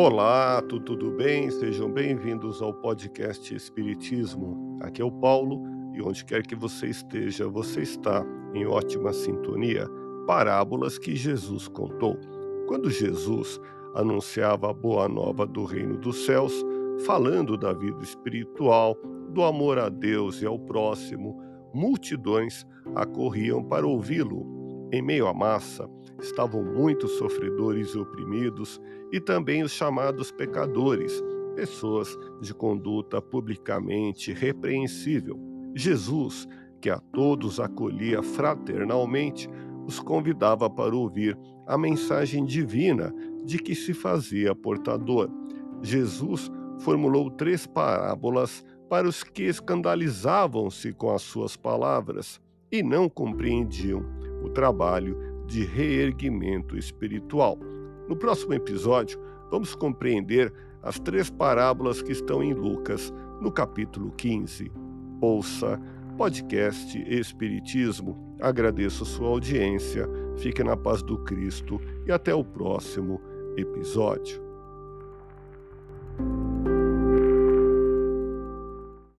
Olá, 0.00 0.62
tudo, 0.62 1.10
bem? 1.10 1.50
Sejam 1.50 1.90
bem-vindos 1.90 2.62
ao 2.62 2.72
podcast 2.72 3.52
Espiritismo. 3.52 4.78
Aqui 4.80 5.02
é 5.02 5.04
o 5.04 5.10
Paulo 5.10 5.60
e 5.92 6.00
onde 6.00 6.24
quer 6.24 6.46
que 6.46 6.54
você 6.54 6.86
esteja, 6.86 7.48
você 7.48 7.82
está 7.82 8.24
em 8.54 8.64
ótima 8.64 9.12
sintonia. 9.12 9.88
Parábolas 10.24 11.00
que 11.00 11.16
Jesus 11.16 11.66
contou. 11.66 12.16
Quando 12.68 12.88
Jesus 12.88 13.60
anunciava 13.96 14.70
a 14.70 14.72
boa 14.72 15.08
nova 15.08 15.44
do 15.44 15.64
reino 15.64 15.98
dos 15.98 16.24
céus, 16.24 16.64
falando 17.04 17.56
da 17.56 17.72
vida 17.72 18.00
espiritual, 18.00 18.96
do 19.30 19.42
amor 19.42 19.80
a 19.80 19.88
Deus 19.88 20.40
e 20.40 20.46
ao 20.46 20.60
próximo, 20.60 21.42
multidões 21.74 22.64
acorriam 22.94 23.64
para 23.64 23.84
ouvi-lo 23.84 24.46
em 24.92 25.02
meio 25.02 25.26
à 25.26 25.34
massa 25.34 25.90
estavam 26.20 26.62
muitos 26.62 27.12
sofredores 27.12 27.90
e 27.90 27.98
oprimidos 27.98 28.80
e 29.12 29.20
também 29.20 29.62
os 29.62 29.72
chamados 29.72 30.30
pecadores, 30.30 31.22
pessoas 31.54 32.16
de 32.40 32.52
conduta 32.52 33.20
publicamente 33.20 34.32
repreensível. 34.32 35.38
Jesus, 35.74 36.46
que 36.80 36.90
a 36.90 36.98
todos 36.98 37.60
acolhia 37.60 38.22
fraternalmente, 38.22 39.48
os 39.86 40.00
convidava 40.00 40.68
para 40.68 40.94
ouvir 40.94 41.38
a 41.66 41.78
mensagem 41.78 42.44
divina 42.44 43.14
de 43.44 43.58
que 43.58 43.74
se 43.74 43.94
fazia 43.94 44.54
portador. 44.54 45.30
Jesus 45.82 46.50
formulou 46.80 47.30
três 47.30 47.66
parábolas 47.66 48.64
para 48.88 49.08
os 49.08 49.22
que 49.22 49.44
escandalizavam-se 49.44 50.92
com 50.92 51.14
as 51.14 51.22
suas 51.22 51.56
palavras 51.56 52.40
e 52.70 52.82
não 52.82 53.08
compreendiam 53.08 54.04
o 54.42 54.48
trabalho 54.50 55.16
de 55.48 55.64
reerguimento 55.64 56.76
espiritual. 56.76 57.58
No 58.06 58.14
próximo 58.14 58.52
episódio, 58.52 59.18
vamos 59.50 59.74
compreender 59.74 60.52
as 60.82 61.00
três 61.00 61.30
parábolas 61.30 62.02
que 62.02 62.12
estão 62.12 62.42
em 62.42 62.52
Lucas, 62.52 63.12
no 63.40 63.50
capítulo 63.50 64.12
15. 64.12 64.70
Ouça 65.20 65.80
podcast 66.16 66.98
Espiritismo. 67.08 68.36
Agradeço 68.40 69.04
sua 69.04 69.28
audiência, 69.28 70.08
fique 70.36 70.62
na 70.62 70.76
paz 70.76 71.02
do 71.02 71.18
Cristo 71.24 71.80
e 72.06 72.12
até 72.12 72.34
o 72.34 72.44
próximo 72.44 73.20
episódio. 73.56 74.47